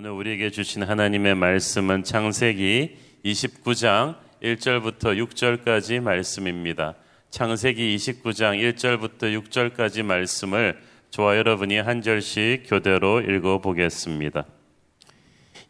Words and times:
오늘 0.00 0.10
우리에게 0.10 0.50
주신 0.50 0.84
하나님의 0.84 1.34
말씀은 1.34 2.04
창세기 2.04 2.94
29장 3.24 4.14
1절부터 4.40 5.18
6절까지 5.26 5.98
말씀입니다. 5.98 6.94
창세기 7.30 7.96
29장 7.96 8.76
1절부터 8.76 9.42
6절까지 9.42 10.04
말씀을 10.04 10.78
저와 11.10 11.36
여러분이 11.36 11.78
한 11.78 12.00
절씩 12.00 12.66
교대로 12.68 13.20
읽어 13.20 13.60
보겠습니다. 13.60 14.44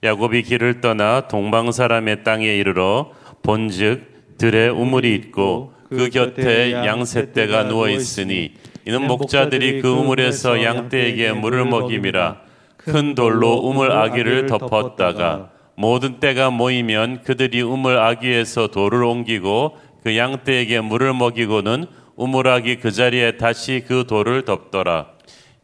야곱이 0.04 0.42
길을 0.42 0.82
떠나 0.82 1.26
동방 1.28 1.72
사람의 1.72 2.22
땅에 2.22 2.54
이르러 2.54 3.14
본즉 3.42 4.36
들에 4.36 4.68
우물이 4.68 5.14
있고 5.14 5.72
그 5.88 6.10
곁에 6.10 6.72
양새 6.72 7.32
떼가 7.32 7.68
누워 7.68 7.88
있으니 7.88 8.52
이는 8.84 9.06
목자들이 9.06 9.80
그 9.80 9.88
우물에서 9.88 10.62
양 10.64 10.90
떼에게 10.90 11.32
물을 11.32 11.64
먹임이라 11.64 12.47
큰 12.92 13.14
돌로 13.14 13.54
우물 13.54 13.92
아기를 13.92 14.46
덮었다가 14.46 15.50
모든 15.76 16.18
때가 16.18 16.50
모이면 16.50 17.22
그들이 17.22 17.62
우물 17.62 17.98
아기에서 17.98 18.68
돌을 18.68 19.04
옮기고 19.04 19.78
그 20.02 20.16
양떼에게 20.16 20.80
물을 20.80 21.12
먹이고는 21.14 21.86
우물 22.16 22.48
아기 22.48 22.76
그 22.76 22.90
자리에 22.90 23.36
다시 23.36 23.84
그 23.86 24.04
돌을 24.08 24.44
덮더라. 24.44 25.06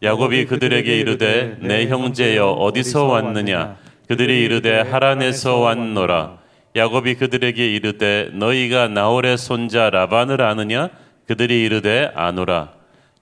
야곱이 0.02 0.46
그들에게 0.46 0.98
이르되 0.98 1.56
내 1.60 1.86
형제여 1.88 2.50
어디서 2.50 3.06
왔느냐 3.06 3.76
그들이 4.06 4.44
이르되 4.44 4.80
하란에서 4.82 5.58
왔노라. 5.58 6.38
야곱이 6.76 7.14
그들에게 7.14 7.74
이르되 7.74 8.30
너희가 8.34 8.88
나홀의 8.88 9.38
손자 9.38 9.90
라반을 9.90 10.42
아느냐 10.42 10.90
그들이 11.26 11.64
이르되 11.64 12.12
아노라. 12.14 12.72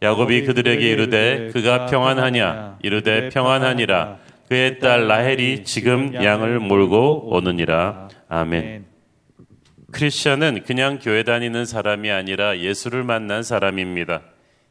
야곱이 0.03 0.43
그들에게 0.43 0.91
이르되 0.91 1.51
그가 1.53 1.87
평안하냐 1.87 2.79
이르되 2.83 3.29
평안하니라 3.29 4.19
그의 4.49 4.81
딸 4.81 5.07
라헬이 5.07 5.65
지금 5.65 6.13
양을 6.13 6.59
몰고 6.59 7.35
오느니라 7.35 8.09
아멘. 8.29 8.87
크리스천은 9.93 10.65
그냥 10.67 10.99
교회 11.01 11.23
다니는 11.23 11.67
사람이 11.67 12.11
아니라 12.11 12.59
예수를 12.59 13.05
만난 13.05 13.43
사람입니다. 13.43 14.23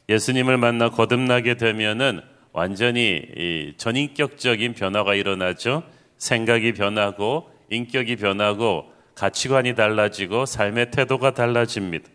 예수님을 0.09 0.57
만나 0.57 0.89
거듭나게 0.89 1.53
되면은 1.55 2.21
완전히 2.51 3.73
전인격적인 3.77 4.73
변화가 4.73 5.15
일어나죠. 5.15 5.83
생각이 6.17 6.73
변하고 6.73 7.49
인격이 7.69 8.17
변하고 8.17 8.91
가치관이 9.15 9.75
달라지고 9.75 10.45
삶의 10.45 10.91
태도가 10.91 11.33
달라집니다. 11.33 12.09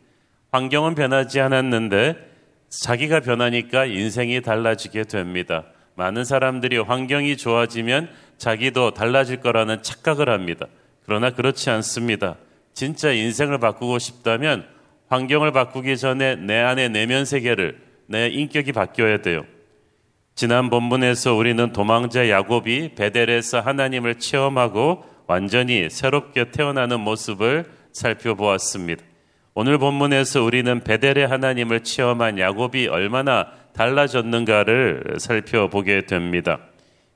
환경은 0.53 0.95
변하지 0.95 1.41
않았는데 1.41 2.36
자기가 2.83 3.21
변하니까 3.21 3.87
인생이 3.87 4.43
달라지게 4.43 5.05
됩니다. 5.05 5.65
많은 5.95 6.25
사람들이 6.25 6.79
환경이 6.79 7.37
좋아지면 7.37 8.11
자기도 8.37 8.93
달라질 8.93 9.41
거라는 9.41 9.83
착각을 9.83 10.29
합니다. 10.29 10.67
그러나 11.05 11.31
그렇지 11.31 11.71
않습니다. 11.71 12.37
진짜 12.75 13.13
인생을 13.13 13.59
바꾸고 13.59 13.99
싶다면 13.99 14.67
환경을 15.09 15.53
바꾸기 15.53 15.97
전에 15.97 16.37
내 16.37 16.59
안의 16.59 16.91
내면 16.91 17.25
세계를, 17.25 17.81
내 18.07 18.29
인격이 18.29 18.73
바뀌어야 18.73 19.23
돼요. 19.23 19.45
지난 20.35 20.69
본문에서 20.69 21.35
우리는 21.35 21.73
도망자 21.73 22.29
야곱이 22.29 22.95
베델에서 22.95 23.61
하나님을 23.61 24.17
체험하고 24.17 25.05
완전히 25.27 25.89
새롭게 25.89 26.51
태어나는 26.51 27.01
모습을 27.01 27.65
살펴보았습니다. 27.93 29.06
오늘 29.59 29.79
본문에서 29.79 30.43
우리는 30.43 30.81
베델의 30.81 31.29
하나님을 31.29 31.83
체험한 31.83 32.39
야곱이 32.39 32.89
얼마나 32.89 33.47
달라졌는가를 33.73 35.15
살펴보게 35.19 36.05
됩니다. 36.05 36.59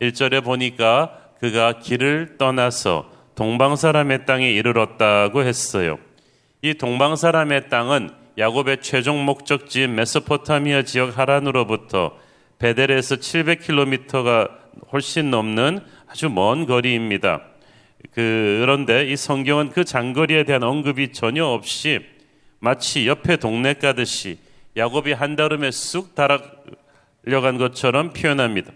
1절에 0.01 0.43
보니까 0.43 1.19
그가 1.39 1.81
길을 1.81 2.39
떠나서 2.39 3.11
동방 3.35 3.77
사람의 3.77 4.25
땅에 4.25 4.51
이르렀다고 4.53 5.43
했어요. 5.43 5.99
이 6.63 6.73
동방 6.73 7.15
사람의 7.15 7.69
땅은 7.69 8.09
야곱의 8.39 8.81
최종 8.81 9.23
목적지인 9.27 9.95
메소포타미아 9.95 10.85
지역 10.85 11.19
하란으로부터 11.19 12.17
베델에서 12.59 13.17
700km가 13.17 14.49
훨씬 14.95 15.31
넘는 15.31 15.81
아주 16.09 16.31
먼 16.31 16.65
거리입니다. 16.65 17.43
그런데 18.15 19.05
이 19.05 19.17
성경은 19.17 19.73
그 19.73 19.85
장거리에 19.85 20.45
대한 20.45 20.63
언급이 20.63 21.13
전혀 21.13 21.45
없이 21.45 22.01
마치 22.61 23.09
옆에 23.09 23.37
동네 23.37 23.75
가듯이 23.75 24.39
야곱이 24.77 25.13
한달음에 25.13 25.71
쑥 25.71 26.15
달아려간 26.15 27.59
것처럼 27.59 28.13
표현합니다. 28.13 28.73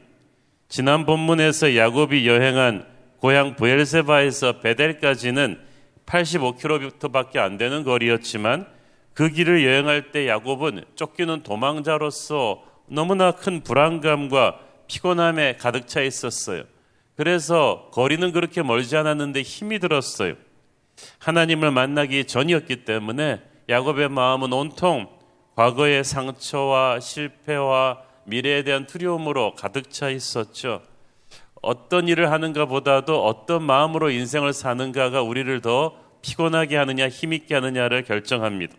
지난 0.69 1.06
본문에서 1.06 1.77
야곱이 1.77 2.27
여행한 2.27 2.87
고향 3.19 3.55
부엘세바에서 3.56 4.61
베델까지는 4.61 5.61
85km밖에 6.06 7.37
안 7.37 7.59
되는 7.59 7.84
거리였지만 7.84 8.67
그 9.12 9.28
길을 9.28 9.65
여행할 9.65 10.11
때 10.12 10.28
야곱은 10.28 10.84
쫓기는 10.97 11.43
도망자로서 11.43 12.65
너무나 12.87 13.33
큰 13.33 13.62
불안감과 13.62 14.59
피곤함에 14.89 15.56
가득 15.56 15.87
차 15.87 16.01
있었어요. 16.01 16.65
그래서 17.16 17.89
거리는 17.93 18.33
그렇게 18.33 18.62
멀지 18.62 18.97
않았는데 18.97 19.43
힘이 19.43 19.78
들었어요. 19.78 20.34
하나님을 21.19 21.71
만나기 21.71 22.25
전이었기 22.25 22.84
때문에 22.84 23.41
야곱의 23.69 24.11
마음은 24.11 24.53
온통 24.53 25.09
과거의 25.57 26.05
상처와 26.05 27.01
실패와 27.01 28.03
미래에 28.25 28.63
대한 28.63 28.87
두려움으로 28.87 29.55
가득 29.55 29.91
차 29.91 30.11
있었죠. 30.11 30.83
어떤 31.63 32.09
일을 32.09 32.31
하는가 32.31 32.67
보다도 32.67 33.25
어떤 33.25 33.63
마음으로 33.63 34.11
인생을 34.11 34.53
사는가가 34.53 35.23
우리를 35.23 35.61
더 35.63 35.97
피곤하게 36.21 36.77
하느냐 36.77 37.09
힘있게 37.09 37.55
하느냐를 37.55 38.03
결정합니다. 38.05 38.75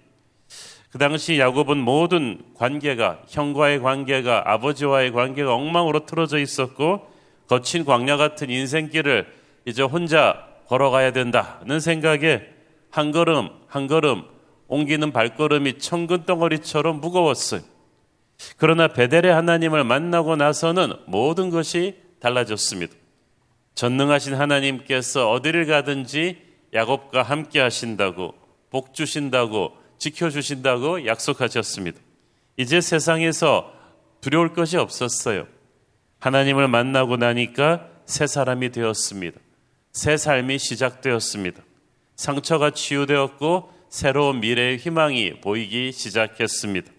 그 0.91 0.97
당시 0.97 1.39
야곱은 1.39 1.77
모든 1.77 2.41
관계가 2.55 3.23
형과의 3.27 3.81
관계가 3.81 4.43
아버지와의 4.45 5.11
관계가 5.11 5.53
엉망으로 5.53 6.05
틀어져 6.05 6.37
있었고 6.37 7.11
거친 7.47 7.85
광야 7.85 8.17
같은 8.17 8.49
인생길을 8.49 9.27
이제 9.65 9.81
혼자 9.81 10.47
걸어가야 10.67 11.11
된다는 11.11 11.79
생각에 11.79 12.47
한 12.91 13.11
걸음 13.11 13.49
한 13.67 13.87
걸음 13.87 14.34
옮기는 14.67 15.11
발걸음이 15.11 15.79
천근 15.79 16.25
덩어리처럼 16.25 17.01
무거웠어요. 17.01 17.61
그러나 18.57 18.87
베델의 18.87 19.33
하나님을 19.33 19.83
만나고 19.83 20.35
나서는 20.35 20.93
모든 21.05 21.49
것이 21.49 21.95
달라졌습니다. 22.19 22.93
전능하신 23.75 24.35
하나님께서 24.35 25.31
어디를 25.31 25.65
가든지 25.65 26.41
야곱과 26.73 27.23
함께 27.23 27.59
하신다고 27.59 28.33
복 28.69 28.93
주신다고 28.93 29.73
지켜 29.97 30.29
주신다고 30.29 31.05
약속하셨습니다. 31.05 31.99
이제 32.57 32.81
세상에서 32.81 33.71
두려울 34.21 34.53
것이 34.53 34.77
없었어요. 34.77 35.47
하나님을 36.19 36.67
만나고 36.67 37.17
나니까 37.17 37.87
새 38.05 38.27
사람이 38.27 38.71
되었습니다. 38.71 39.39
새 39.91 40.17
삶이 40.17 40.57
시작되었습니다. 40.57 41.61
상처가 42.15 42.71
치유되었고 42.71 43.74
새로운 43.95 44.41
미래의 44.41 44.75
희망이 44.75 45.35
보이기 45.39 45.93
시작했습니다. 45.93 46.91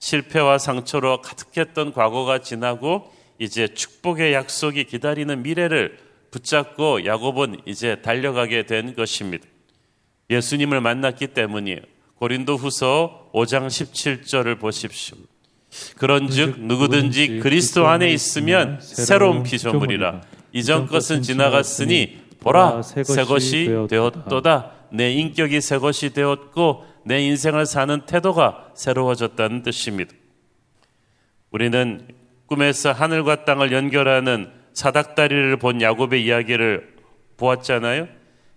실패와 0.00 0.58
상처로 0.58 1.22
가득했던 1.22 1.92
과거가 1.92 2.40
지나고 2.40 3.08
이제 3.38 3.68
축복의 3.68 4.32
약속이 4.32 4.82
기다리는 4.82 5.44
미래를 5.44 5.96
붙잡고 6.32 7.06
야곱은 7.06 7.60
이제 7.66 8.02
달려가게 8.02 8.66
된 8.66 8.96
것입니다. 8.96 9.46
예수님을 10.28 10.80
만났기 10.80 11.28
때문이에요. 11.28 11.78
고린도 12.16 12.56
후서 12.56 13.30
5장 13.32 13.68
17절을 13.68 14.58
보십시오. 14.58 15.16
그런즉 15.98 16.62
누구든지 16.62 17.38
그리스도 17.38 17.86
안에 17.86 18.12
있으면 18.12 18.80
새로운 18.80 19.44
피조물이라 19.44 20.22
이전 20.52 20.88
것은 20.88 21.22
지나갔으니 21.22 22.24
보라 22.40 22.82
새 22.82 23.22
것이 23.22 23.70
되었도다 23.88 24.73
내 24.90 25.12
인격이 25.12 25.60
새 25.60 25.78
것이 25.78 26.12
되었고 26.12 26.84
내 27.04 27.20
인생을 27.22 27.66
사는 27.66 28.00
태도가 28.06 28.70
새로워졌다는 28.74 29.62
뜻입니다. 29.62 30.14
우리는 31.50 32.06
꿈에서 32.46 32.92
하늘과 32.92 33.44
땅을 33.44 33.72
연결하는 33.72 34.50
사닥다리를 34.72 35.56
본 35.58 35.80
야곱의 35.80 36.24
이야기를 36.24 36.94
보았잖아요. 37.36 38.08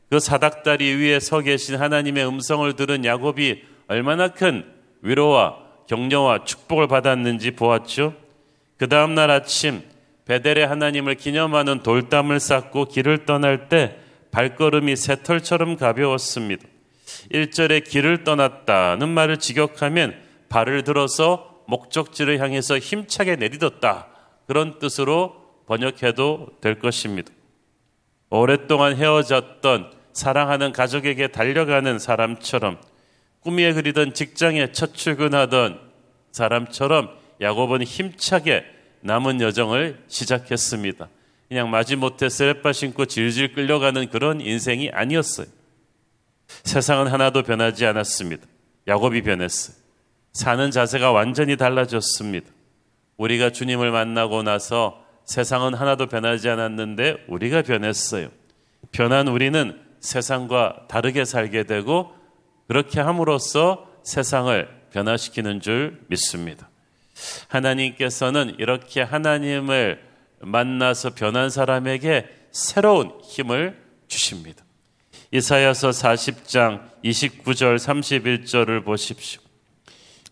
그 0.10 0.20
사닥다리 0.20 0.96
위에 0.96 1.20
서 1.20 1.42
계신 1.42 1.76
하나님의 1.76 2.28
음성을 2.28 2.72
들은 2.74 3.06
야곱이 3.06 3.64
얼마나 3.88 4.30
큰 4.30 4.66
위로와 5.02 5.58
격려와 5.88 6.44
축복을 6.44 6.88
받았는지 6.88 7.52
보았죠. 7.52 8.14
그 8.78 8.88
다음날 8.88 9.32
아침 9.32 9.82
베델의 10.26 10.68
하나님을 10.68 11.16
기념하는 11.16 11.84
돌담을 11.84 12.40
쌓고 12.40 12.86
길을 12.86 13.26
떠날 13.26 13.70
때 13.70 13.98
발걸음이 14.32 14.96
새털처럼 14.96 15.78
가벼웠습니다. 15.78 16.68
1절에 17.32 17.84
길을 17.88 18.24
떠났다는 18.24 19.10
말을 19.10 19.38
직역하면 19.38 20.16
발을 20.50 20.84
들어서 20.84 21.64
목적지를 21.68 22.40
향해서 22.40 22.78
힘차게 22.78 23.36
내딛었다. 23.36 24.08
그런 24.48 24.80
뜻으로 24.80 25.36
번역해도 25.68 26.48
될 26.62 26.80
것입니다. 26.80 27.32
오랫동안 28.30 28.96
헤어졌던 28.96 29.92
사랑하는 30.14 30.72
가족에게 30.72 31.28
달려가는 31.28 32.00
사람처럼 32.00 32.80
꿈에 33.42 33.72
그리던 33.74 34.14
직장에 34.14 34.72
첫 34.72 34.94
출근하던 34.94 35.80
사람처럼 36.32 37.10
야곱은 37.40 37.84
힘차게 37.84 38.66
남은 39.02 39.42
여정을 39.42 40.04
시작했습니다. 40.08 41.08
그냥 41.48 41.70
마지못해 41.70 42.30
쓰레빠 42.30 42.74
신고 42.74 43.06
질질 43.06 43.54
끌려가는 43.54 44.10
그런 44.10 44.42
인생이 44.42 44.90
아니었어요. 44.90 45.48
세상은 46.64 47.08
하나도 47.08 47.44
변하지 47.44 47.86
않았습니다. 47.86 48.46
야곱이 48.88 49.22
변했어요. 49.22 49.76
사는 50.34 50.72
자세가 50.72 51.12
완전히 51.12 51.58
달라졌습니다. 51.58 52.48
우리가 53.18 53.50
주님을 53.52 53.92
만나고 53.92 54.44
나서 54.44 55.04
세상은 55.26 55.74
하나도 55.74 56.08
변하지 56.08 56.50
않았는데 56.50 57.26
우리가 57.28 57.64
변했어요. 57.64 58.30
변한 58.92 59.28
우리는 59.28 59.82
세상과 60.00 60.86
다르게 60.88 61.26
살게 61.26 61.64
되고 61.64 62.14
그렇게 62.68 63.00
함으로써 63.00 63.88
세상을 64.04 64.70
변화시키는 64.94 65.60
줄 65.60 66.00
믿습니다. 66.08 66.70
하나님께서는 67.48 68.56
이렇게 68.60 69.02
하나님을 69.02 70.02
만나서 70.42 71.12
변한 71.12 71.50
사람에게 71.50 72.28
새로운 72.52 73.12
힘을 73.24 73.78
주십니다. 74.08 74.64
이사야서 75.32 75.90
40장 75.90 76.82
29절 77.04 77.78
31절을 77.78 78.86
보십시오. 78.86 79.42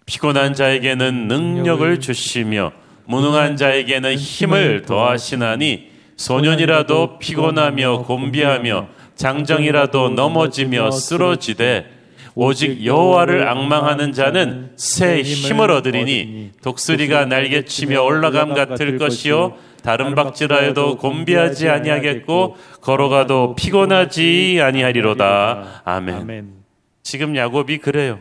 피곤한 0.05 0.53
자에게는 0.53 1.27
능력을 1.27 1.99
주시며 1.99 2.71
무능한 3.05 3.57
자에게는 3.57 4.15
힘을 4.15 4.83
더하시나니 4.83 5.91
소년이라도 6.15 7.19
피곤하며 7.19 8.03
곤비하며 8.03 8.87
장정이라도 9.15 10.09
넘어지며 10.09 10.91
쓰러지되 10.91 11.91
오직 12.35 12.85
여호와를 12.85 13.47
악망하는 13.47 14.11
자는 14.11 14.71
새 14.75 15.21
힘을 15.21 15.71
얻으리니 15.71 16.51
독수리가 16.61 17.25
날개치며 17.25 18.01
올라감 18.01 18.53
같을 18.53 18.97
것이요 18.97 19.57
다른 19.85 20.15
박지라에도 20.15 20.97
곤비하지 20.97 21.69
아니하겠고 21.69 22.57
걸어가도 22.81 23.53
피곤하지 23.53 24.59
아니하리로다. 24.59 25.83
아멘. 25.85 26.55
지금 27.03 27.35
야곱이 27.35 27.77
그래요. 27.77 28.19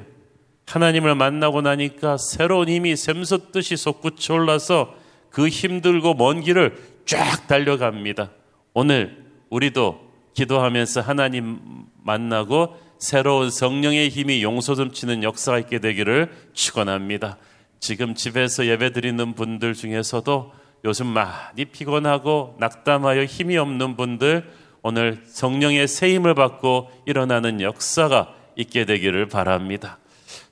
하나님을 0.67 1.15
만나고 1.15 1.63
나니까 1.63 2.19
새로운 2.19 2.69
힘이 2.69 2.97
샘솟듯이 2.97 3.79
솟구쳐 3.79 4.35
올라서 4.35 4.95
그 5.31 5.49
힘들고 5.49 6.13
먼 6.13 6.43
길을 6.43 6.77
쫙 7.07 7.47
달려갑니다. 7.47 8.31
오늘 8.75 9.25
우리도 9.49 10.01
기도하면서 10.35 11.01
하나님 11.01 11.61
만나고 12.03 12.77
새로운 12.99 13.51
성령의 13.51 14.11
힘이 14.11 14.43
용서 14.43 14.75
듬치는 14.75 15.23
역사가 15.23 15.61
있게 15.61 15.79
되기를 15.79 16.31
축원합니다. 16.53 17.39
지금 17.81 18.15
집에서 18.15 18.67
예배드리는 18.67 19.33
분들 19.33 19.73
중에서도 19.73 20.53
요즘 20.85 21.07
많이 21.07 21.65
피곤하고 21.65 22.57
낙담하여 22.59 23.25
힘이 23.25 23.57
없는 23.57 23.97
분들 23.97 24.51
오늘 24.83 25.23
성령의 25.27 25.89
새 25.89 26.15
힘을 26.15 26.35
받고 26.35 26.91
일어나는 27.07 27.63
역사가 27.63 28.35
있게 28.57 28.85
되기를 28.85 29.29
바랍니다. 29.29 29.99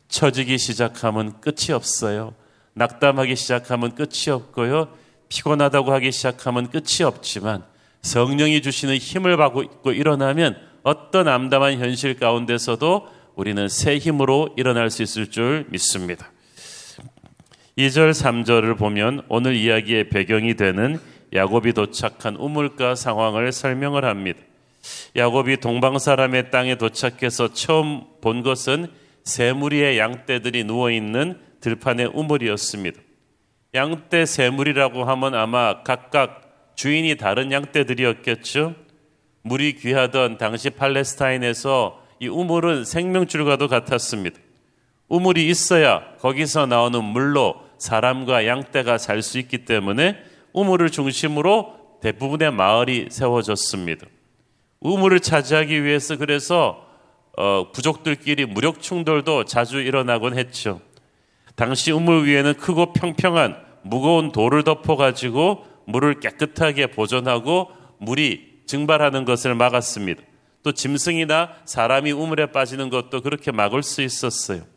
처지기 0.08 0.56
시작하면 0.56 1.38
끝이 1.40 1.72
없어요. 1.74 2.34
낙담하기 2.74 3.36
시작하면 3.36 3.94
끝이 3.94 4.30
없고요. 4.30 4.88
피곤하다고 5.28 5.92
하기 5.92 6.12
시작하면 6.12 6.70
끝이 6.70 7.04
없지만 7.04 7.64
성령이 8.00 8.62
주시는 8.62 8.96
힘을 8.96 9.36
받고 9.36 9.92
일어나면 9.92 10.56
어떤 10.82 11.28
암담한 11.28 11.78
현실 11.78 12.18
가운데서도 12.18 13.06
우리는 13.34 13.68
새 13.68 13.98
힘으로 13.98 14.48
일어날 14.56 14.90
수 14.90 15.02
있을 15.02 15.30
줄 15.30 15.66
믿습니다. 15.68 16.32
2절, 17.78 18.10
3절을 18.10 18.76
보면 18.76 19.22
오늘 19.30 19.56
이야기의 19.56 20.10
배경이 20.10 20.56
되는 20.56 21.00
야곱이 21.32 21.72
도착한 21.72 22.36
우물가 22.36 22.94
상황을 22.94 23.50
설명을 23.50 24.04
합니다. 24.04 24.40
야곱이 25.16 25.58
동방 25.58 25.98
사람의 25.98 26.50
땅에 26.50 26.74
도착해서 26.74 27.54
처음 27.54 28.02
본 28.20 28.42
것은 28.42 28.88
세 29.24 29.54
무리의 29.54 29.98
양떼들이 29.98 30.64
누워 30.64 30.90
있는 30.90 31.38
들판의 31.60 32.10
우물이었습니다. 32.12 33.00
양떼 33.74 34.26
세 34.26 34.50
무리라고 34.50 35.04
하면 35.04 35.34
아마 35.34 35.82
각각 35.82 36.74
주인이 36.74 37.16
다른 37.16 37.52
양떼들이었겠죠. 37.52 38.74
물이 39.44 39.76
귀하던 39.76 40.36
당시 40.36 40.68
팔레스타인에서 40.68 42.02
이 42.20 42.28
우물은 42.28 42.84
생명줄과도 42.84 43.68
같았습니다. 43.68 44.38
우물이 45.12 45.46
있어야 45.46 46.02
거기서 46.20 46.64
나오는 46.64 47.04
물로 47.04 47.56
사람과 47.76 48.46
양떼가 48.46 48.96
살 48.96 49.20
수 49.20 49.38
있기 49.38 49.66
때문에 49.66 50.16
우물을 50.54 50.88
중심으로 50.88 51.98
대부분의 52.00 52.50
마을이 52.50 53.08
세워졌습니다. 53.10 54.06
우물을 54.80 55.20
차지하기 55.20 55.84
위해서 55.84 56.16
그래서 56.16 56.86
어, 57.36 57.70
부족들끼리 57.72 58.46
무력 58.46 58.80
충돌도 58.80 59.44
자주 59.44 59.80
일어나곤 59.80 60.38
했죠. 60.38 60.80
당시 61.56 61.92
우물 61.92 62.26
위에는 62.26 62.54
크고 62.54 62.94
평평한 62.94 63.56
무거운 63.82 64.32
돌을 64.32 64.64
덮어가지고 64.64 65.66
물을 65.86 66.20
깨끗하게 66.20 66.86
보존하고 66.86 67.70
물이 67.98 68.62
증발하는 68.66 69.26
것을 69.26 69.54
막았습니다. 69.56 70.22
또 70.62 70.72
짐승이나 70.72 71.50
사람이 71.66 72.12
우물에 72.12 72.46
빠지는 72.46 72.88
것도 72.88 73.20
그렇게 73.20 73.52
막을 73.52 73.82
수 73.82 74.00
있었어요. 74.00 74.71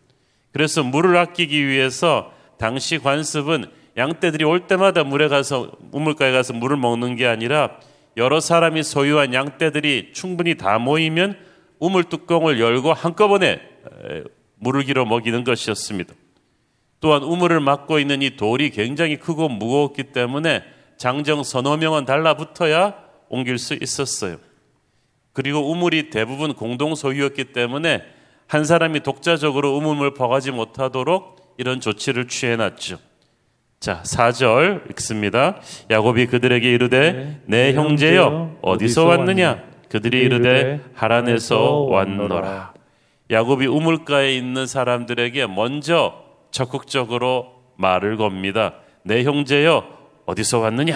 그래서 0.56 0.84
물을 0.84 1.18
아끼기 1.18 1.68
위해서 1.68 2.31
당시 2.57 2.98
관습은 2.98 3.66
양떼들이 3.98 4.46
올 4.46 4.68
때마다 4.68 5.04
물에 5.04 5.28
가서 5.28 5.74
우물가에 5.92 6.31
가서 6.31 6.54
물을 6.54 6.78
먹는 6.78 7.18
게 7.18 7.28
아니라 7.28 7.78
여러 8.16 8.40
사람이 8.40 8.81
소유한 8.84 9.34
양떼들이 9.34 10.12
충분히 10.13 10.56
다 10.56 10.80
모이면 10.80 11.38
우물 11.80 12.06
뚜껑을 12.06 12.62
열고 12.62 12.94
한꺼번에 12.94 13.60
물을 14.56 14.84
길어 14.84 15.04
먹이는 15.04 15.44
것이었습니다. 15.44 16.13
또한 17.02 17.24
우물을 17.24 17.60
막고 17.60 18.00
있는 18.00 18.22
이 18.22 18.38
돌이 18.38 18.69
굉장히 18.69 19.18
크고 19.18 19.50
무거웠기 19.50 20.04
때문에 20.13 20.63
장정 20.96 21.44
서너 21.44 21.75
명은 21.75 22.06
달라붙어야 22.06 22.96
옮길 23.28 23.57
수 23.57 23.74
있었어요. 23.74 24.38
그리고 25.34 25.69
우물이 25.69 26.12
대부분 26.12 26.54
공동 26.54 26.95
소유였기 26.95 27.52
때문에 27.52 28.15
한 28.47 28.64
사람이 28.64 29.02
독자적으로 29.02 29.75
우물을 29.78 30.14
퍼가지 30.14 30.52
못하도록 30.52 31.56
이런 31.57 31.80
조치를 31.80 32.28
취해놨죠. 32.28 32.97
자, 33.80 34.02
4절 34.04 34.90
읽습니다. 34.92 35.57
야곱이 35.90 36.28
그들에게 36.28 36.71
이르되 36.71 37.42
내 37.45 37.73
형제여 37.73 38.57
어디서 38.61 39.06
왔느냐? 39.06 39.64
그들이 39.90 40.21
이르되 40.21 40.81
하란에서 40.94 41.81
왔노라. 41.83 42.73
야곱이 43.31 43.66
우물가에 43.68 44.35
있는 44.35 44.68
사람들에게 44.68 45.47
먼저 45.47 46.23
적극적으로 46.52 47.54
말을 47.78 48.18
겁니다. 48.18 48.75
내 49.04 49.23
형제여 49.23 49.85
어디서 50.25 50.59
왔느냐? 50.59 50.95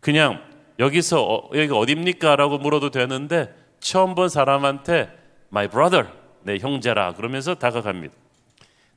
그냥 0.00 0.40
여기서 0.78 1.22
어, 1.22 1.50
여기 1.54 1.72
어딥니까? 1.72 2.36
라고 2.36 2.58
물어도 2.58 2.90
되는데 2.90 3.54
처음 3.80 4.14
본 4.14 4.28
사람한테 4.28 5.08
my 5.52 5.68
brother, 5.68 6.08
내 6.48 6.56
형제라 6.56 7.12
그러면서 7.12 7.54
다가갑니다. 7.54 8.14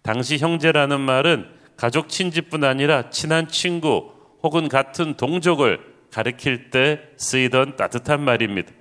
당시 0.04 0.38
형제라는 0.38 1.02
말은 1.02 1.50
가족 1.76 2.08
친지뿐 2.08 2.64
아니라 2.64 3.10
친한 3.10 3.50
친구 3.50 4.14
혹은 4.42 4.70
같은 4.70 5.18
동족을 5.18 5.82
가리킬 6.12 6.70
때 6.70 7.02
쓰이던 7.18 7.76
따뜻한 7.76 8.22
말입니다. 8.22 8.72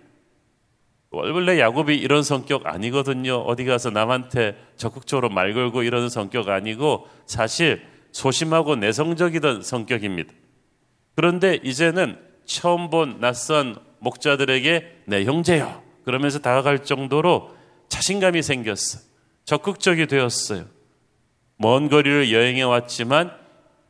원래 1.11 1.59
야곱이 1.59 1.97
이런 1.97 2.23
성격 2.23 2.67
아니거든요. 2.67 3.39
어디 3.39 3.65
가서 3.65 3.91
남한테 3.91 4.57
적극적으로 4.77 5.29
말 5.29 5.53
걸고 5.53 5.83
이러는 5.83 6.09
성격 6.09 6.49
아니고 6.49 7.09
사실 7.27 7.83
소심하고 8.13 8.77
내성적이던 8.77 9.63
성격입니다. 9.63 10.33
그런데 11.17 11.59
이제는 11.65 12.19
처음 12.45 12.89
본 12.89 13.19
낯선 13.19 13.75
목자들에게 13.99 15.03
내 15.07 15.25
형제요. 15.25 15.83
그러면서 16.05 16.39
다가갈 16.39 16.85
정도로 16.85 17.60
자신감이 17.91 18.43
생겼어. 18.43 19.01
적극적이 19.45 20.07
되었어요. 20.07 20.65
먼 21.57 21.91
거리를 21.91 22.33
여행해 22.33 22.63
왔지만 22.63 23.31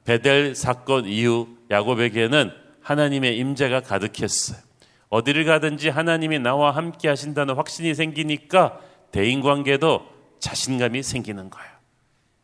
베델 0.04 0.56
사건 0.56 1.06
이후 1.06 1.56
야곱에게는 1.70 2.50
하나님의 2.80 3.38
임재가 3.38 3.82
가득했어요. 3.82 4.58
어디를 5.10 5.44
가든지 5.44 5.88
하나님이 5.88 6.40
나와 6.40 6.72
함께 6.72 7.08
하신다는 7.08 7.54
확신이 7.54 7.94
생기니까 7.94 8.80
대인 9.12 9.40
관계도 9.40 10.06
자신감이 10.40 11.02
생기는 11.02 11.50
거예요. 11.50 11.70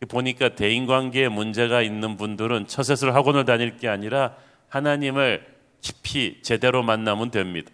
보니까 0.08 0.54
대인 0.54 0.86
관계에 0.86 1.28
문제가 1.28 1.80
있는 1.82 2.16
분들은 2.16 2.66
처세술 2.66 3.14
학원을 3.14 3.44
다닐 3.44 3.76
게 3.78 3.88
아니라 3.88 4.36
하나님을 4.68 5.44
깊이 5.80 6.40
제대로 6.42 6.82
만나면 6.82 7.30
됩니다. 7.30 7.70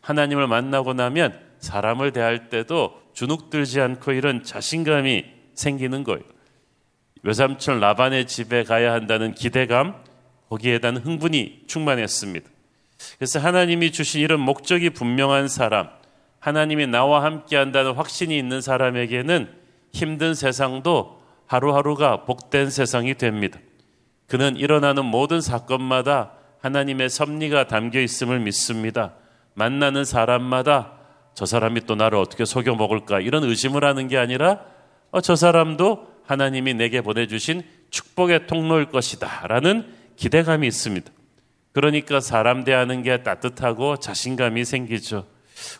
하나님을 0.00 0.46
만나고 0.46 0.94
나면 0.94 1.38
사람을 1.60 2.12
대할 2.12 2.48
때도 2.48 3.05
주눅들지 3.16 3.80
않고 3.80 4.12
이런 4.12 4.44
자신감이 4.44 5.24
생기는 5.54 6.04
거예요. 6.04 6.20
외삼촌 7.22 7.80
라반의 7.80 8.26
집에 8.26 8.62
가야 8.62 8.92
한다는 8.92 9.32
기대감, 9.34 9.94
거기에 10.50 10.78
대한 10.78 10.98
흥분이 10.98 11.62
충만했습니다. 11.66 12.48
그래서 13.16 13.40
하나님이 13.40 13.90
주신 13.90 14.20
이런 14.20 14.40
목적이 14.40 14.90
분명한 14.90 15.48
사람, 15.48 15.88
하나님이 16.40 16.88
나와 16.88 17.24
함께 17.24 17.56
한다는 17.56 17.94
확신이 17.94 18.36
있는 18.36 18.60
사람에게는 18.60 19.50
힘든 19.94 20.34
세상도 20.34 21.22
하루하루가 21.46 22.26
복된 22.26 22.68
세상이 22.68 23.14
됩니다. 23.14 23.58
그는 24.28 24.56
일어나는 24.56 25.06
모든 25.06 25.40
사건마다 25.40 26.32
하나님의 26.60 27.08
섭리가 27.08 27.66
담겨 27.66 27.98
있음을 27.98 28.40
믿습니다. 28.40 29.14
만나는 29.54 30.04
사람마다 30.04 30.95
저 31.36 31.44
사람이 31.44 31.82
또 31.82 31.96
나를 31.96 32.16
어떻게 32.16 32.46
속여 32.46 32.74
먹을까 32.76 33.20
이런 33.20 33.44
의심을 33.44 33.84
하는 33.84 34.08
게 34.08 34.16
아니라 34.16 34.58
어, 35.10 35.20
저 35.20 35.36
사람도 35.36 36.08
하나님이 36.24 36.72
내게 36.72 37.02
보내주신 37.02 37.62
축복의 37.90 38.46
통로일 38.46 38.86
것이다 38.86 39.46
라는 39.46 39.86
기대감이 40.16 40.66
있습니다. 40.66 41.12
그러니까 41.72 42.20
사람 42.20 42.64
대하는 42.64 43.02
게 43.02 43.22
따뜻하고 43.22 43.98
자신감이 43.98 44.64
생기죠. 44.64 45.26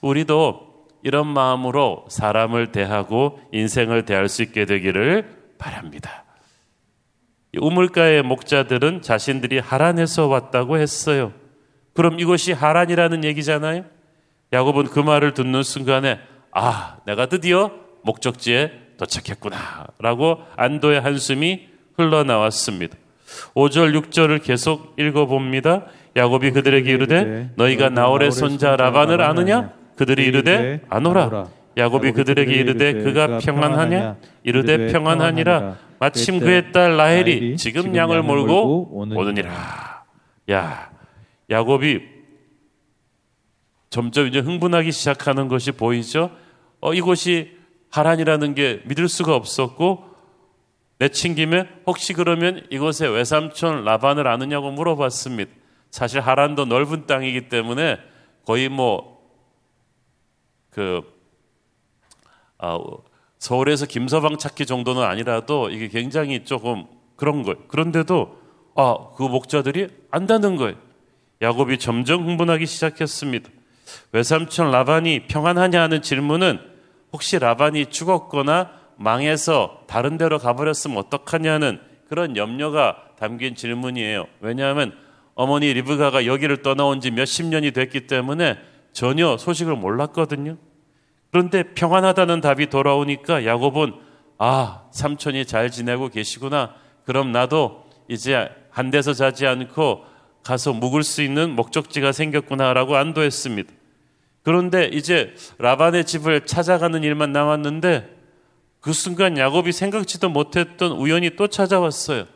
우리도 0.02 0.88
이런 1.02 1.26
마음으로 1.26 2.04
사람을 2.10 2.70
대하고 2.70 3.40
인생을 3.52 4.04
대할 4.04 4.28
수 4.28 4.42
있게 4.42 4.66
되기를 4.66 5.54
바랍니다. 5.56 6.26
우물가의 7.58 8.22
목자들은 8.24 9.00
자신들이 9.00 9.58
하란에서 9.60 10.26
왔다고 10.26 10.76
했어요. 10.76 11.32
그럼 11.94 12.20
이것이 12.20 12.52
하란이라는 12.52 13.24
얘기잖아요. 13.24 13.95
야곱은 14.52 14.84
그 14.84 15.00
말을 15.00 15.34
듣는 15.34 15.62
순간에 15.62 16.18
아, 16.52 16.96
내가 17.06 17.26
드디어 17.26 17.70
목적지에 18.02 18.72
도착했구나. 18.98 19.86
라고 19.98 20.38
안도의 20.56 21.00
한숨이 21.00 21.68
흘러나왔습니다. 21.96 22.96
5절, 23.54 24.00
6절을 24.00 24.42
계속 24.42 24.94
읽어봅니다. 24.98 25.84
야곱이 26.14 26.52
그들에게 26.52 26.90
이르되 26.90 27.50
너희가 27.56 27.90
나홀의 27.90 28.30
손자 28.30 28.76
라반을 28.76 29.20
아느냐? 29.20 29.72
그들이 29.96 30.24
이르되 30.24 30.80
아노라. 30.88 31.46
야곱이 31.76 32.12
그들에게 32.12 32.50
이르되 32.52 32.92
그가 32.94 33.38
평안하냐? 33.38 34.16
이르되 34.44 34.92
평안하니라. 34.92 35.76
마침 35.98 36.38
그의 36.40 36.72
딸 36.72 36.96
라헬이 36.96 37.56
지금 37.56 37.94
양을 37.96 38.22
몰고 38.22 38.90
오느니라. 39.14 39.50
야, 40.52 40.90
야곱이 41.50 42.00
점점 43.96 44.26
이제 44.26 44.40
흥분하기 44.40 44.92
시작하는 44.92 45.48
것이 45.48 45.72
보이죠? 45.72 46.30
어, 46.82 46.92
이곳이 46.92 47.56
하란이라는 47.88 48.54
게 48.54 48.82
믿을 48.84 49.08
수가 49.08 49.34
없었고 49.34 50.04
내친 50.98 51.34
김에 51.34 51.66
혹시 51.86 52.12
그러면 52.12 52.66
이곳에 52.68 53.06
외삼촌 53.06 53.84
라반을 53.84 54.26
아느냐고 54.26 54.70
물어봤습니다. 54.70 55.50
사실 55.90 56.20
하란도 56.20 56.66
넓은 56.66 57.06
땅이기 57.06 57.48
때문에 57.48 57.96
거의 58.44 58.68
뭐, 58.68 59.18
그, 60.68 61.00
아, 62.58 62.78
서울에서 63.38 63.86
김서방 63.86 64.36
찾기 64.36 64.66
정도는 64.66 65.04
아니라도 65.04 65.70
이게 65.70 65.88
굉장히 65.88 66.44
조금 66.44 66.84
그런 67.16 67.42
거예요. 67.42 67.66
그런데도, 67.66 68.38
아, 68.74 69.08
그 69.16 69.22
목자들이 69.22 69.88
안다는 70.10 70.56
거예요. 70.56 70.76
야곱이 71.40 71.78
점점 71.78 72.26
흥분하기 72.26 72.66
시작했습니다. 72.66 73.55
외삼촌 74.12 74.70
라반이 74.70 75.26
평안하냐 75.28 75.80
하는 75.80 76.02
질문은 76.02 76.58
혹시 77.12 77.38
라반이 77.38 77.86
죽었거나 77.86 78.70
망해서 78.96 79.82
다른 79.86 80.16
데로 80.16 80.38
가버렸으면 80.38 80.96
어떡하냐는 80.98 81.80
그런 82.08 82.36
염려가 82.36 82.96
담긴 83.18 83.54
질문이에요. 83.54 84.26
왜냐하면 84.40 84.94
어머니 85.34 85.72
리브가가 85.72 86.26
여기를 86.26 86.62
떠나온 86.62 87.00
지 87.00 87.10
몇십 87.10 87.46
년이 87.46 87.72
됐기 87.72 88.06
때문에 88.06 88.58
전혀 88.92 89.36
소식을 89.36 89.76
몰랐거든요. 89.76 90.56
그런데 91.30 91.74
평안하다는 91.74 92.40
답이 92.40 92.70
돌아오니까 92.70 93.44
야곱은 93.44 93.94
아, 94.38 94.84
삼촌이 94.90 95.46
잘 95.46 95.70
지내고 95.70 96.08
계시구나. 96.08 96.74
그럼 97.04 97.32
나도 97.32 97.84
이제 98.08 98.48
한 98.70 98.90
데서 98.90 99.12
자지 99.12 99.46
않고 99.46 100.04
가서 100.42 100.72
묵을 100.72 101.02
수 101.02 101.22
있는 101.22 101.50
목적지가 101.56 102.12
생겼구나라고 102.12 102.96
안도했습니다. 102.96 103.72
그런데 104.46 104.84
이제 104.92 105.34
라반의 105.58 106.04
집을 106.04 106.46
찾아가는 106.46 107.02
일만 107.02 107.32
남았는데 107.32 108.08
그 108.78 108.92
순간 108.92 109.38
야곱이 109.38 109.72
생각지도 109.72 110.28
못했던 110.28 110.92
우연히 110.92 111.34
또 111.34 111.48
찾아왔어요. 111.48 112.26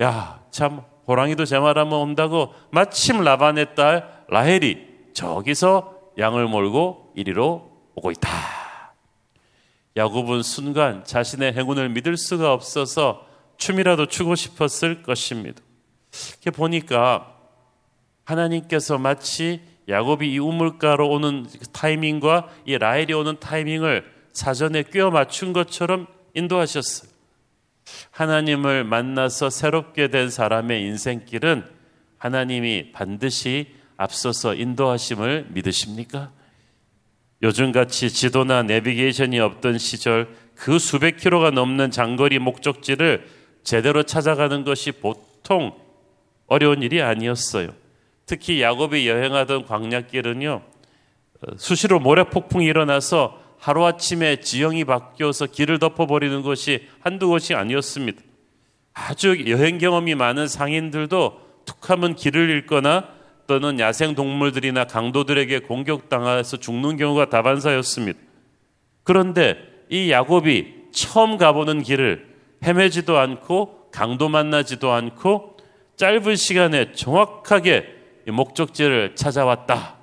야, 0.00 0.40
참 0.50 0.80
호랑이도 1.06 1.44
제 1.44 1.58
말하면 1.58 1.92
온다고 1.92 2.54
마침 2.70 3.22
라반의 3.22 3.74
딸 3.74 4.24
라헬이 4.28 5.10
저기서 5.12 5.94
양을 6.16 6.48
몰고 6.48 7.12
이리로 7.16 7.70
오고 7.96 8.10
있다. 8.12 8.30
야곱은 9.98 10.42
순간 10.42 11.04
자신의 11.04 11.52
행운을 11.52 11.90
믿을 11.90 12.16
수가 12.16 12.54
없어서 12.54 13.26
춤이라도 13.58 14.06
추고 14.06 14.36
싶었을 14.36 15.02
것입니다. 15.02 15.60
이렇게 16.30 16.50
보니까 16.50 17.36
하나님께서 18.24 18.96
마치 18.96 19.60
야곱이 19.88 20.32
이 20.32 20.38
우물가로 20.38 21.08
오는 21.08 21.46
타이밍과 21.72 22.48
이 22.66 22.78
라헬이 22.78 23.12
오는 23.14 23.38
타이밍을 23.38 24.04
사전에 24.32 24.84
꿰어 24.84 25.10
맞춘 25.10 25.52
것처럼 25.52 26.06
인도하셨어요. 26.34 27.10
하나님을 28.10 28.84
만나서 28.84 29.50
새롭게 29.50 30.08
된 30.08 30.30
사람의 30.30 30.82
인생길은 30.82 31.64
하나님이 32.18 32.92
반드시 32.92 33.74
앞서서 33.96 34.54
인도하심을 34.54 35.48
믿으십니까? 35.50 36.30
요즘같이 37.42 38.10
지도나 38.10 38.62
내비게이션이 38.62 39.40
없던 39.40 39.78
시절 39.78 40.28
그 40.54 40.78
수백 40.78 41.16
킬로가 41.16 41.50
넘는 41.50 41.90
장거리 41.90 42.38
목적지를 42.38 43.26
제대로 43.64 44.04
찾아가는 44.04 44.64
것이 44.64 44.92
보통 44.92 45.72
어려운 46.46 46.82
일이 46.82 47.02
아니었어요. 47.02 47.81
특히 48.26 48.62
야곱이 48.62 49.08
여행하던 49.08 49.66
광야길은요, 49.66 50.62
수시로 51.56 51.98
모래 51.98 52.24
폭풍이 52.24 52.66
일어나서 52.66 53.40
하루아침에 53.58 54.40
지형이 54.40 54.84
바뀌어서 54.84 55.46
길을 55.46 55.78
덮어버리는 55.78 56.42
것이 56.42 56.88
한두 57.00 57.28
곳이 57.28 57.54
아니었습니다. 57.54 58.20
아주 58.94 59.44
여행 59.48 59.78
경험이 59.78 60.14
많은 60.14 60.48
상인들도 60.48 61.40
툭하면 61.64 62.16
길을 62.16 62.50
잃거나 62.50 63.08
또는 63.46 63.78
야생 63.78 64.14
동물들이나 64.14 64.84
강도들에게 64.84 65.60
공격당해서 65.60 66.56
죽는 66.56 66.96
경우가 66.96 67.28
다반사였습니다. 67.28 68.18
그런데 69.04 69.58
이 69.88 70.10
야곱이 70.10 70.90
처음 70.92 71.36
가보는 71.36 71.82
길을 71.82 72.32
헤매지도 72.64 73.18
않고 73.18 73.90
강도 73.90 74.28
만나지도 74.28 74.90
않고 74.92 75.56
짧은 75.96 76.36
시간에 76.36 76.92
정확하게 76.92 78.01
목적지를 78.30 79.14
찾아왔다. 79.16 79.96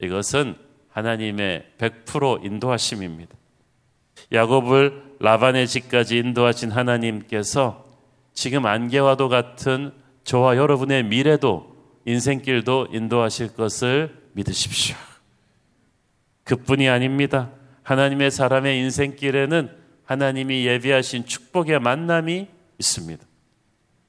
이것은 0.00 0.56
하나님의 0.90 1.72
100% 1.78 2.44
인도하심입니다. 2.44 3.34
야곱을 4.32 5.16
라반의 5.20 5.66
집까지 5.66 6.18
인도하신 6.18 6.70
하나님께서 6.70 7.84
지금 8.32 8.66
안개와도 8.66 9.28
같은 9.28 9.92
저와 10.24 10.56
여러분의 10.56 11.04
미래도 11.04 11.74
인생길도 12.06 12.88
인도하실 12.92 13.54
것을 13.54 14.16
믿으십시오. 14.32 14.96
그뿐이 16.44 16.88
아닙니다. 16.88 17.50
하나님의 17.82 18.30
사람의 18.30 18.78
인생길에는 18.78 19.70
하나님이 20.04 20.66
예비하신 20.66 21.26
축복의 21.26 21.80
만남이 21.80 22.48
있습니다. 22.78 23.24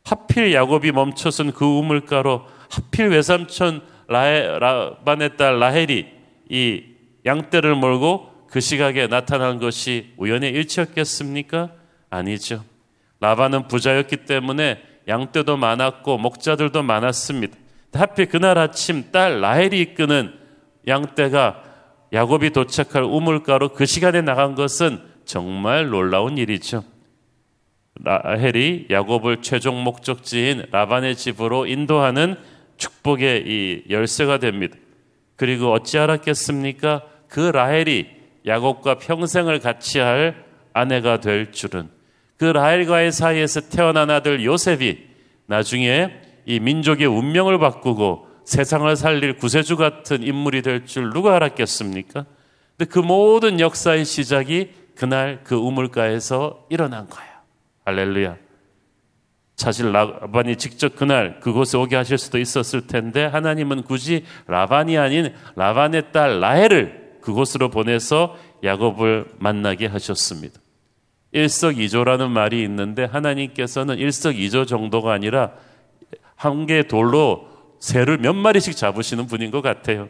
하필 0.04 0.54
야곱이 0.54 0.92
멈춰선 0.92 1.54
그 1.54 1.66
우물가로 1.66 2.46
하필 2.70 3.10
외삼촌 3.10 3.82
라헬, 4.08 4.60
라반의 4.60 5.38
딸 5.38 5.60
라헬이 5.60 6.08
이 6.50 6.84
양떼를 7.26 7.76
몰고 7.76 8.48
그 8.50 8.60
시각에 8.60 9.08
나타난 9.08 9.60
것이 9.60 10.14
우연의 10.18 10.52
일치였겠습니까? 10.52 11.72
아니죠. 12.10 12.64
라반은 13.20 13.68
부자였기 13.68 14.18
때문에 14.26 14.82
양떼도 15.08 15.58
많았고 15.58 16.18
목자들도 16.18 16.84
많았습니다. 16.84 17.58
하필 17.94 18.28
그날 18.28 18.58
아침 18.58 19.12
딸 19.12 19.42
라헬이 19.42 19.80
이끄는 19.82 20.34
양떼가 20.88 21.64
야곱이 22.14 22.52
도착할 22.52 23.04
우물가로 23.04 23.70
그 23.70 23.86
시간에 23.86 24.22
나간 24.22 24.56
것은 24.56 25.00
정말 25.26 25.90
놀라운 25.90 26.38
일이죠. 26.38 26.84
라헬이 28.04 28.88
야곱을 28.90 29.42
최종 29.42 29.84
목적지인 29.84 30.68
라반의 30.72 31.16
집으로 31.16 31.66
인도하는 31.66 32.36
축복의 32.78 33.44
이 33.46 33.84
열쇠가 33.90 34.40
됩니다. 34.40 34.78
그리고 35.36 35.72
어찌 35.74 35.98
알았겠습니까? 35.98 37.04
그 37.28 37.40
라헬이 37.40 38.08
야곱과 38.46 39.00
평생을 39.00 39.60
같이 39.60 40.00
할 40.00 40.46
아내가 40.74 41.20
될 41.20 41.52
줄은 41.52 41.90
그 42.38 42.46
라헬과의 42.46 43.12
사이에서 43.12 43.62
태어난 43.70 44.10
아들 44.10 44.44
요셉이 44.44 45.06
나중에 45.48 46.12
이 46.46 46.60
민족의 46.60 47.08
운명을 47.08 47.60
바꾸고 47.60 48.28
세상을 48.46 48.94
살릴 48.96 49.38
구세주 49.38 49.78
같은 49.78 50.22
인물이 50.22 50.62
될 50.62 50.86
줄 50.86 51.10
누가 51.12 51.36
알았겠습니까? 51.36 52.26
근데 52.78 52.90
그 52.92 53.00
모든 53.00 53.60
역사의 53.60 54.06
시작이 54.06 54.70
그날 54.96 55.42
그 55.44 55.56
우물가에서 55.56 56.66
일어난 56.70 57.08
거예요. 57.10 57.32
할렐루야. 57.86 58.45
사실 59.56 59.92
라반이 59.92 60.58
직접 60.58 60.96
그날 60.96 61.40
그곳에 61.40 61.78
오게 61.78 61.96
하실 61.96 62.18
수도 62.18 62.38
있었을 62.38 62.88
텐데 62.88 63.26
하나님은 63.26 63.84
굳이 63.84 64.26
라반이 64.48 64.98
아닌 64.98 65.34
라반의 65.56 66.12
딸 66.12 66.40
라헬을 66.42 67.20
그곳으로 67.22 67.70
보내서 67.70 68.38
야곱을 68.64 69.26
만나게 69.40 69.86
하셨습니다. 69.88 70.60
일석이조라는 71.32 72.32
말이 72.32 72.64
있는데 72.64 73.06
하나님께서는 73.06 73.98
일석이조 73.98 74.66
정도가 74.66 75.14
아니라 75.14 75.52
한 76.36 76.66
개의 76.66 76.88
돌로 76.88 77.48
새를 77.80 78.18
몇 78.18 78.34
마리씩 78.34 78.76
잡으시는 78.76 79.28
분인 79.28 79.52
것 79.52 79.62
같아요. 79.62 80.10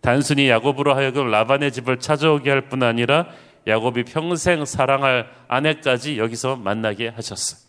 단순히 0.00 0.48
야곱으로 0.48 0.94
하여금 0.94 1.30
라반의 1.30 1.72
집을 1.72 1.98
찾아오게 1.98 2.50
할 2.50 2.68
뿐 2.68 2.82
아니라 2.82 3.26
야곱이 3.66 4.04
평생 4.04 4.64
사랑할 4.64 5.30
아내까지 5.48 6.18
여기서 6.18 6.56
만나게 6.56 7.08
하셨어요. 7.08 7.63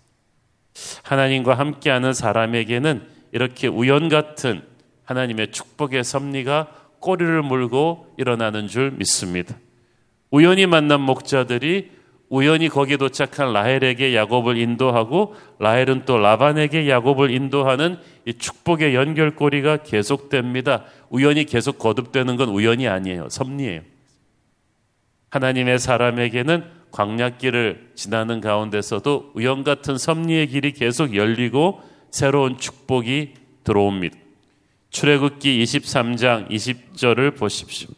하나님과 1.04 1.54
함께하는 1.54 2.14
사람에게는 2.14 3.04
이렇게 3.32 3.68
우연 3.68 4.10
같은 4.10 4.62
하나님의 5.04 5.52
축복의 5.52 6.04
섭리가 6.04 6.68
꼬리를 7.00 7.42
물고 7.44 8.14
일어나는 8.18 8.68
줄 8.68 8.92
믿습니다. 8.92 9.56
우연히 10.32 10.66
만난 10.66 11.02
목자들이 11.02 11.92
우연히 12.30 12.70
거기에 12.70 12.98
도착한 12.98 13.54
라헬에게 13.54 14.16
야곱을 14.16 14.58
인도하고 14.58 15.36
라헬은 15.60 16.06
또 16.06 16.18
라반에게 16.18 16.90
야곱을 16.90 17.30
인도하는 17.30 17.98
이 18.26 18.34
축복의 18.34 18.96
연결고리가 18.96 19.78
계속됩니다. 19.78 20.86
우연히 21.10 21.46
계속 21.46 21.78
거듭되는 21.78 22.36
건 22.36 22.50
우연이 22.50 22.88
아니에요. 22.88 23.30
섭리예요. 23.30 23.82
하나님의 25.30 25.78
사람에게는 25.80 26.64
광약길을 26.96 27.92
지나는 27.94 28.40
가운데서도 28.40 29.32
우연 29.34 29.66
같은 29.66 29.98
섭리의 29.98 30.48
길이 30.48 30.72
계속 30.72 31.14
열리고 31.14 31.82
새로운 32.10 32.58
축복이 32.58 33.34
들어옵니다. 33.66 34.18
출애굽기 34.92 35.62
23장 35.62 36.50
20절을 36.50 37.36
보십시오. 37.36 37.90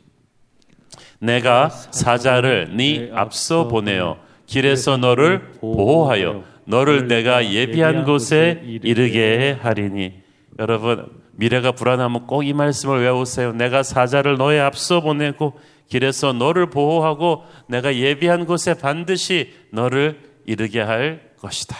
내가 1.19 1.69
사자를 1.69 2.75
네 2.75 3.11
앞서 3.13 3.67
보내어 3.67 4.17
길에서 4.47 4.97
너를 4.97 5.51
보호하여 5.59 6.43
너를 6.65 7.07
내가 7.07 7.51
예비한 7.51 8.03
곳에 8.03 8.63
이르게 8.65 9.57
하리니 9.61 10.13
여러분 10.57 11.07
미래가 11.33 11.71
불안하면 11.71 12.25
꼭 12.25 12.43
이 12.43 12.53
말씀을 12.53 13.01
외우세요. 13.03 13.53
내가 13.53 13.83
사자를 13.83 14.37
너의 14.37 14.59
앞서 14.59 15.01
보내고 15.01 15.53
길에서 15.89 16.33
너를 16.33 16.69
보호하고 16.69 17.43
내가 17.67 17.95
예비한 17.95 18.45
곳에 18.45 18.73
반드시 18.73 19.53
너를 19.71 20.21
이르게 20.45 20.81
할 20.81 21.31
것이다. 21.39 21.75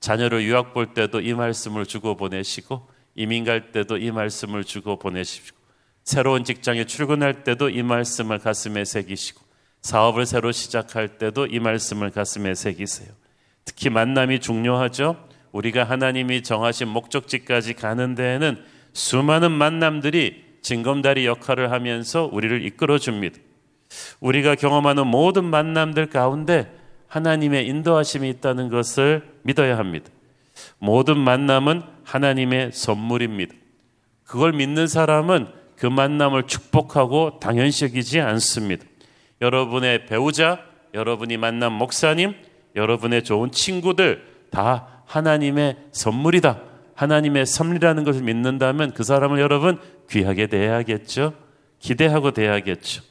자녀를 0.00 0.44
유학 0.44 0.72
볼 0.72 0.94
때도 0.94 1.20
이 1.20 1.34
말씀을 1.34 1.86
주고 1.86 2.16
보내시고 2.16 2.88
이민 3.14 3.44
갈 3.44 3.72
때도 3.72 3.96
이 3.96 4.10
말씀을 4.10 4.64
주고 4.64 4.98
보내시고 4.98 5.56
새로운 6.04 6.44
직장에 6.44 6.84
출근할 6.84 7.42
때도 7.42 7.70
이 7.70 7.82
말씀을 7.82 8.38
가슴에 8.38 8.84
새기시고 8.84 9.40
사업을 9.82 10.26
새로 10.26 10.52
시작할 10.52 11.18
때도 11.18 11.46
이 11.46 11.58
말씀을 11.58 12.10
가슴에 12.10 12.54
새기세요. 12.54 13.08
특히 13.64 13.90
만남이 13.90 14.40
중요하죠. 14.40 15.16
우리가 15.52 15.84
하나님이 15.84 16.42
정하신 16.42 16.88
목적지까지 16.88 17.74
가는 17.74 18.14
데에는 18.14 18.62
수많은 18.92 19.52
만남들이 19.52 20.45
징검다리 20.62 21.26
역할을 21.26 21.70
하면서 21.70 22.28
우리를 22.30 22.64
이끌어 22.64 22.98
줍니다. 22.98 23.38
우리가 24.20 24.54
경험하는 24.54 25.06
모든 25.06 25.44
만남들 25.44 26.06
가운데 26.06 26.70
하나님의 27.08 27.66
인도하심이 27.68 28.28
있다는 28.30 28.68
것을 28.68 29.22
믿어야 29.42 29.78
합니다. 29.78 30.10
모든 30.78 31.18
만남은 31.18 31.82
하나님의 32.04 32.72
선물입니다. 32.72 33.54
그걸 34.24 34.52
믿는 34.52 34.86
사람은 34.86 35.48
그 35.76 35.86
만남을 35.86 36.44
축복하고 36.44 37.38
당연시 37.38 37.84
여기지 37.84 38.20
않습니다. 38.20 38.84
여러분의 39.40 40.06
배우자, 40.06 40.60
여러분이 40.94 41.36
만난 41.36 41.72
목사님, 41.72 42.34
여러분의 42.74 43.22
좋은 43.24 43.50
친구들 43.50 44.24
다 44.50 45.02
하나님의 45.06 45.76
선물이다. 45.92 46.60
하나님의 46.94 47.44
섭리라는 47.44 48.04
것을 48.04 48.22
믿는다면 48.22 48.92
그 48.94 49.04
사람을 49.04 49.38
여러분 49.38 49.78
귀하게 50.10 50.46
대해야겠죠. 50.46 51.34
기대하고 51.78 52.32
대해야겠죠. 52.32 53.02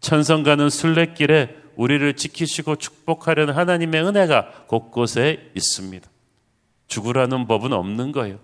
천성가는 0.00 0.70
순례길에 0.70 1.56
우리를 1.76 2.14
지키시고 2.14 2.76
축복하려는 2.76 3.54
하나님의 3.54 4.02
은혜가 4.04 4.66
곳곳에 4.66 5.50
있습니다. 5.54 6.08
죽으라는 6.88 7.46
법은 7.46 7.72
없는 7.72 8.12
거예요. 8.12 8.38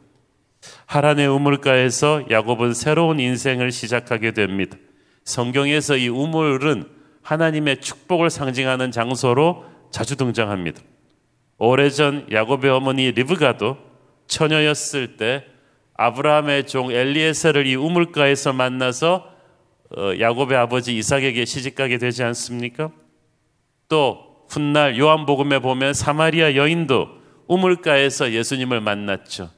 하란의 0.87 1.27
우물가에서 1.29 2.25
야곱은 2.31 2.75
새로운 2.75 3.21
인생을 3.21 3.71
시작하게 3.71 4.33
됩니다. 4.33 4.77
성경에서 5.25 5.97
이 5.97 6.09
우물은 6.09 6.89
하나님의 7.23 7.81
축복을 7.81 8.31
상징하는 8.31 8.91
장소로 8.91 9.65
자주 9.91 10.17
등장합니다. 10.17 10.81
오래전 11.59 12.27
야곱의 12.33 12.71
어머니 12.71 13.11
리브가도 13.13 13.77
처녀였을 14.27 15.17
때 15.17 15.45
아브라함의 15.99 16.67
종 16.69 16.93
엘리에셀을 16.93 17.67
이 17.67 17.75
우물가에서 17.75 18.53
만나서 18.53 19.31
어, 19.97 20.13
야곱의 20.19 20.57
아버지 20.57 20.97
이삭에게 20.97 21.45
시집가게 21.45 21.99
되지 21.99 22.23
않습니까? 22.23 22.91
또 23.89 24.47
훗날 24.49 24.97
요한복음에 24.97 25.59
보면 25.59 25.95
사마리아 25.95 26.55
여인도 26.55 27.09
우물가에서 27.49 28.33
예수님을 28.33 28.81
만났죠. 28.81 29.51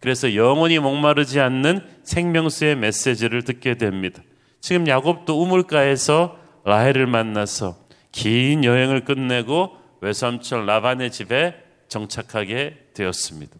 그래서 0.00 0.34
영원히 0.36 0.78
목마르지 0.78 1.40
않는 1.40 1.84
생명수의 2.04 2.76
메시지를 2.76 3.42
듣게 3.42 3.74
됩니다. 3.74 4.22
지금 4.60 4.86
야곱도 4.86 5.42
우물가에서 5.42 6.38
라헬을 6.64 7.06
만나서 7.06 7.76
긴 8.12 8.62
여행을 8.62 9.04
끝내고 9.04 9.76
외삼촌 10.00 10.64
라반의 10.66 11.10
집에 11.10 11.56
정착하게 11.88 12.76
되었습니다. 12.94 13.56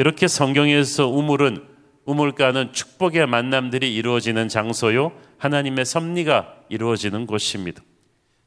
이렇게 0.00 0.28
성경에서 0.28 1.08
우물은 1.08 1.62
우물가는 2.06 2.72
축복의 2.72 3.26
만남들이 3.26 3.94
이루어지는 3.94 4.48
장소요 4.48 5.12
하나님의 5.36 5.84
섭리가 5.84 6.54
이루어지는 6.70 7.26
곳입니다. 7.26 7.82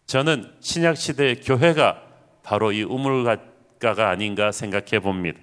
저는 0.07 0.49
신약 0.61 0.97
시대의 0.97 1.41
교회가 1.41 2.01
바로 2.41 2.71
이 2.71 2.81
우물가가 2.81 4.09
아닌가 4.09 4.51
생각해 4.51 4.99
봅니다. 4.99 5.39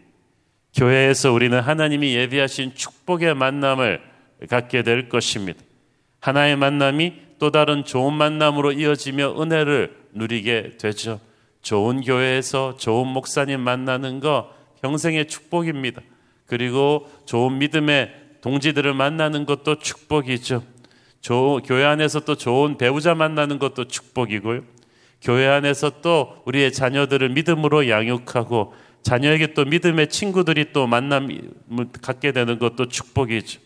교회에서 0.74 1.30
우리는 1.30 1.60
하나님이 1.60 2.16
예비하신 2.16 2.74
축복의 2.74 3.36
만남을 3.36 4.00
갖게 4.48 4.82
될 4.82 5.08
것입니다. 5.08 5.60
하나의 6.18 6.56
만남이 6.56 7.12
또 7.38 7.52
다른 7.52 7.84
좋은 7.84 8.12
만남으로 8.14 8.72
이어지며 8.72 9.40
은혜를 9.40 9.96
누리게 10.14 10.78
되죠. 10.80 11.20
좋은 11.62 12.00
교회에서 12.00 12.78
좋은 12.78 13.06
목사님 13.06 13.60
만나는 13.60 14.18
거 14.18 14.58
평생의 14.82 15.28
축복입니다. 15.28 16.02
그리고 16.46 17.08
좋은 17.26 17.58
믿음의 17.58 18.14
동지들을 18.40 18.94
만나는 18.94 19.46
것도 19.46 19.78
축복이죠. 19.78 20.64
조, 21.20 21.60
교회 21.64 21.84
안에서 21.84 22.20
또 22.20 22.34
좋은 22.34 22.78
배우자 22.78 23.14
만나는 23.14 23.58
것도 23.58 23.88
축복이고요. 23.88 24.62
교회 25.20 25.46
안에서 25.46 26.00
또 26.00 26.42
우리의 26.46 26.72
자녀들을 26.72 27.28
믿음으로 27.30 27.88
양육하고 27.88 28.74
자녀에게 29.02 29.54
또 29.54 29.64
믿음의 29.64 30.08
친구들이 30.08 30.72
또 30.72 30.86
만남을 30.86 31.52
갖게 32.00 32.32
되는 32.32 32.58
것도 32.58 32.88
축복이죠. 32.88 33.60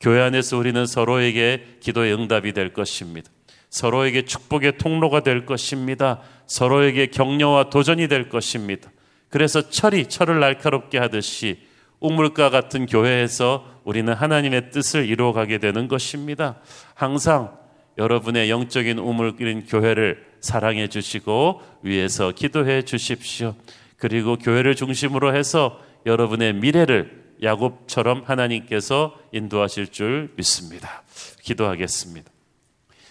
교회 0.00 0.20
안에서 0.20 0.56
우리는 0.56 0.86
서로에게 0.86 1.78
기도의 1.80 2.14
응답이 2.14 2.52
될 2.52 2.72
것입니다. 2.72 3.30
서로에게 3.70 4.24
축복의 4.24 4.78
통로가 4.78 5.20
될 5.20 5.46
것입니다. 5.46 6.20
서로에게 6.46 7.06
격려와 7.06 7.70
도전이 7.70 8.08
될 8.08 8.28
것입니다. 8.28 8.90
그래서 9.28 9.68
철이 9.68 10.06
철을 10.06 10.40
날카롭게 10.40 10.98
하듯이 10.98 11.58
우물가 12.00 12.50
같은 12.50 12.86
교회에서 12.86 13.66
우리는 13.84 14.12
하나님의 14.12 14.70
뜻을 14.70 15.06
이루어가게 15.06 15.58
되는 15.58 15.88
것입니다. 15.88 16.56
항상 16.94 17.56
여러분의 17.96 18.50
영적인 18.50 18.98
우물인 18.98 19.66
교회를 19.66 20.24
사랑해 20.40 20.88
주시고 20.88 21.62
위에서 21.82 22.32
기도해 22.32 22.82
주십시오. 22.82 23.56
그리고 23.96 24.36
교회를 24.36 24.76
중심으로 24.76 25.34
해서 25.34 25.80
여러분의 26.06 26.54
미래를 26.54 27.18
야곱처럼 27.42 28.22
하나님께서 28.24 29.16
인도하실 29.32 29.88
줄 29.88 30.32
믿습니다. 30.36 31.02
기도하겠습니다. 31.42 32.30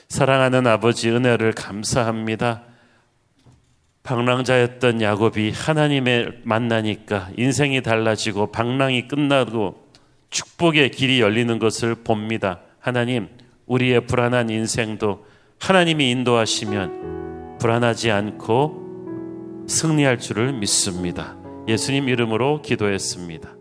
사랑하는 0.08 0.66
아버지 0.68 1.10
은혜를 1.10 1.52
감사합니다. 1.52 2.64
방랑자였던 4.08 5.02
야곱이 5.02 5.52
하나님을 5.52 6.40
만나니까 6.44 7.32
인생이 7.36 7.82
달라지고 7.82 8.54
방랑이 8.54 9.10
끝나고 9.10 9.86
축복의 10.30 10.92
길이 10.92 11.20
열리는 11.20 11.60
것을 11.60 11.94
봅니다. 11.94 12.62
하나님, 12.80 13.28
우리의 13.66 14.08
불안한 14.08 14.50
인생도 14.50 15.26
하나님이 15.60 16.10
인도하시면 16.12 17.58
불안하지 17.60 18.12
않고 18.12 19.66
승리할 19.68 20.20
줄을 20.20 20.54
믿습니다. 20.54 21.36
예수님 21.68 22.08
이름으로 22.08 22.62
기도했습니다. 22.62 23.57